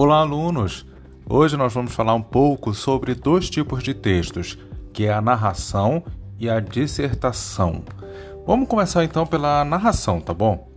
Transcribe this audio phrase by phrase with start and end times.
[0.00, 0.86] Olá, alunos!
[1.28, 4.56] Hoje nós vamos falar um pouco sobre dois tipos de textos,
[4.92, 6.04] que é a narração
[6.38, 7.82] e a dissertação.
[8.46, 10.70] Vamos começar então pela narração, tá bom?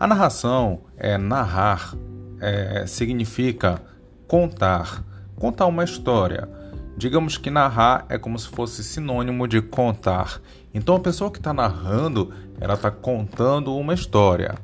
[0.00, 1.94] A narração é narrar,
[2.40, 3.82] é, significa
[4.26, 5.04] contar,
[5.36, 6.48] contar uma história.
[6.96, 10.40] Digamos que narrar é como se fosse sinônimo de contar.
[10.72, 14.54] Então a pessoa que está narrando, ela está contando uma história.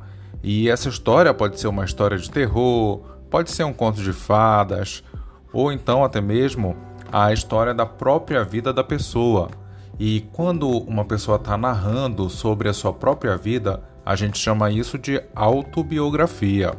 [0.42, 5.04] E essa história pode ser uma história de terror, Pode ser um conto de fadas,
[5.52, 6.76] ou então até mesmo
[7.12, 9.48] a história da própria vida da pessoa.
[9.98, 14.98] E quando uma pessoa está narrando sobre a sua própria vida, a gente chama isso
[14.98, 16.72] de autobiografia.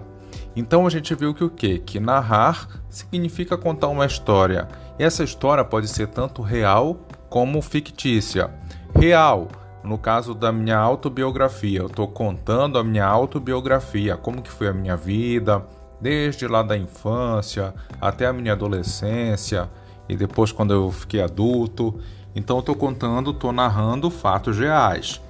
[0.55, 1.79] Então a gente viu que o quê?
[1.79, 4.67] Que narrar significa contar uma história.
[4.99, 6.97] E essa história pode ser tanto real
[7.29, 8.51] como fictícia.
[8.93, 9.47] Real,
[9.83, 14.73] no caso da minha autobiografia, eu estou contando a minha autobiografia, como que foi a
[14.73, 15.65] minha vida,
[16.01, 19.69] desde lá da infância até a minha adolescência
[20.09, 21.99] e depois quando eu fiquei adulto.
[22.35, 25.21] Então eu estou contando, estou narrando fatos reais.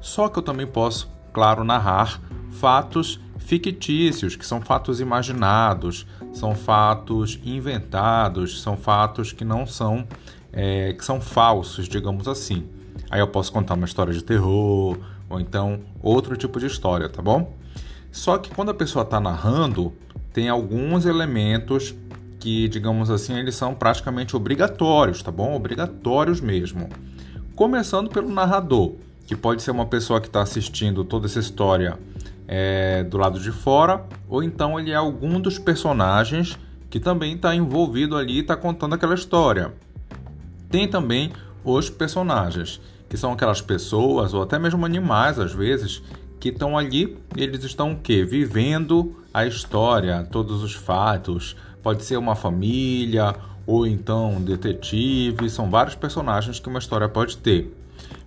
[0.00, 2.20] Só que eu também posso, claro, narrar
[2.50, 10.06] fatos fictícios, que são fatos imaginados, são fatos inventados, são fatos que não são,
[10.52, 12.66] é, que são falsos, digamos assim.
[13.10, 14.98] Aí eu posso contar uma história de terror
[15.28, 17.54] ou então outro tipo de história, tá bom?
[18.10, 19.92] Só que quando a pessoa está narrando,
[20.32, 21.94] tem alguns elementos
[22.40, 25.54] que, digamos assim, eles são praticamente obrigatórios, tá bom?
[25.54, 26.88] Obrigatórios mesmo.
[27.54, 28.94] Começando pelo narrador,
[29.26, 31.98] que pode ser uma pessoa que está assistindo toda essa história
[32.48, 36.58] é, do lado de fora, ou então ele é algum dos personagens
[36.90, 39.72] que também está envolvido ali e está contando aquela história.
[40.68, 41.32] Tem também
[41.64, 46.02] os personagens, que são aquelas pessoas ou até mesmo animais, às vezes,
[46.42, 48.24] que estão ali, eles estão o quê?
[48.24, 51.56] Vivendo a história, todos os fatos.
[51.80, 57.36] Pode ser uma família ou então um detetive, são vários personagens que uma história pode
[57.36, 57.72] ter.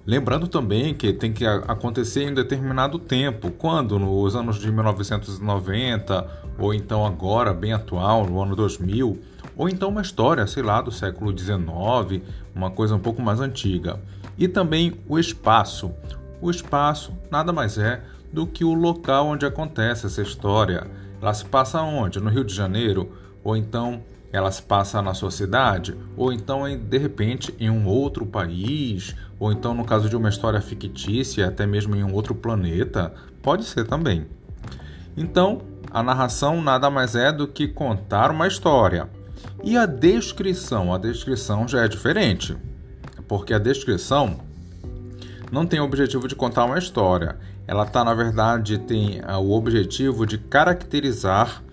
[0.06, 6.25] Lembrando também que tem que acontecer em determinado tempo, quando nos anos de 1990
[6.58, 9.20] ou então agora bem atual, no ano 2000,
[9.58, 12.24] ou então uma história, sei lá, do século 19,
[12.56, 14.00] uma coisa um pouco mais antiga.
[14.38, 15.92] E também o espaço.
[16.45, 20.85] O espaço nada mais é do que o local onde acontece essa história.
[21.19, 22.19] Ela se passa onde?
[22.19, 23.11] No Rio de Janeiro?
[23.44, 25.97] Ou então ela se passa na sua cidade?
[26.16, 29.16] Ou então, de repente, em um outro país?
[29.39, 33.12] Ou então, no caso de uma história fictícia, até mesmo em um outro planeta?
[33.41, 34.27] Pode ser também.
[35.17, 39.09] Então, a narração nada mais é do que contar uma história.
[39.63, 40.94] E a descrição?
[40.94, 42.56] A descrição já é diferente.
[43.27, 44.44] Porque a descrição
[45.51, 47.38] não tem o objetivo de contar uma história.
[47.67, 51.63] Ela tá, na verdade, tem uh, o objetivo de caracterizar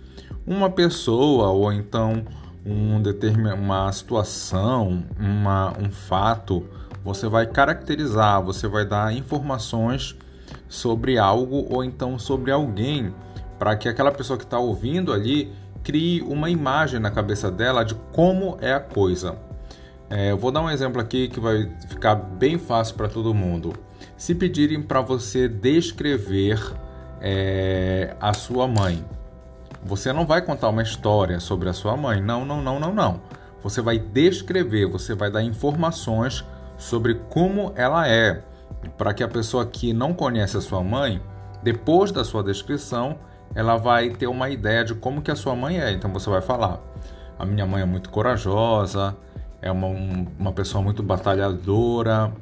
[0.46, 2.24] uma pessoa ou então
[2.64, 3.02] um
[3.54, 6.64] uma situação, uma, um fato.
[7.04, 10.16] Você vai caracterizar, você vai dar informações
[10.68, 13.12] sobre algo ou então sobre alguém
[13.58, 15.52] para que aquela pessoa que está ouvindo ali
[15.82, 19.36] crie uma imagem na cabeça dela de como é a coisa.
[20.14, 23.72] É, eu vou dar um exemplo aqui que vai ficar bem fácil para todo mundo.
[24.14, 26.60] Se pedirem para você descrever
[27.18, 29.02] é, a sua mãe,
[29.82, 32.20] você não vai contar uma história sobre a sua mãe.
[32.20, 33.22] Não, não, não, não, não.
[33.62, 36.44] Você vai descrever, você vai dar informações
[36.76, 38.42] sobre como ela é,
[38.98, 41.22] para que a pessoa que não conhece a sua mãe,
[41.62, 43.16] depois da sua descrição,
[43.54, 45.90] ela vai ter uma ideia de como que a sua mãe é.
[45.90, 46.80] Então você vai falar:
[47.38, 49.16] a minha mãe é muito corajosa,
[49.62, 49.86] é uma,
[50.38, 52.32] uma pessoa muito batalhadora,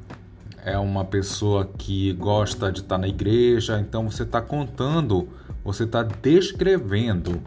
[0.65, 3.79] é uma pessoa que gosta de estar na igreja.
[3.79, 5.29] Então você está contando,
[5.63, 7.39] você está descrevendo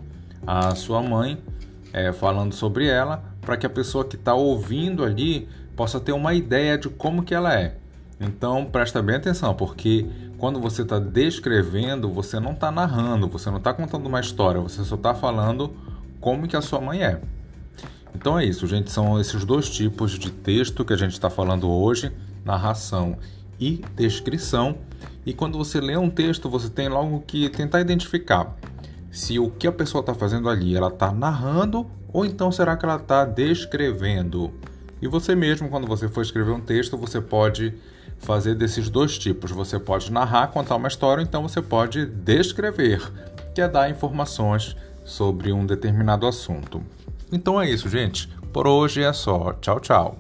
[0.47, 1.39] a sua mãe,
[1.93, 6.35] é, falando sobre ela, para que a pessoa que está ouvindo ali possa ter uma
[6.35, 7.77] ideia de como que ela é.
[8.21, 10.07] Então presta bem atenção, porque
[10.39, 14.85] quando você está descrevendo, você não está narrando, você não está contando uma história, você
[14.85, 15.73] só está falando
[16.21, 17.21] como que a sua mãe é.
[18.15, 18.91] Então é isso, gente.
[18.91, 22.13] São esses dois tipos de texto que a gente está falando hoje:
[22.45, 23.17] narração
[23.59, 24.77] e descrição.
[25.27, 28.55] E quando você lê um texto, você tem logo que tentar identificar
[29.11, 32.85] se o que a pessoa está fazendo ali ela está narrando ou então será que
[32.85, 34.53] ela está descrevendo.
[35.01, 37.75] E você mesmo, quando você for escrever um texto, você pode
[38.19, 39.51] fazer desses dois tipos.
[39.51, 43.01] Você pode narrar, contar uma história, ou então você pode descrever,
[43.55, 46.83] que é dar informações sobre um determinado assunto.
[47.33, 48.29] Então é isso, gente.
[48.53, 49.53] Por hoje é só.
[49.55, 50.19] Tchau, tchau.